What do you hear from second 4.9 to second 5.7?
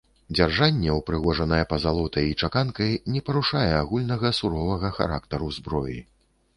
характару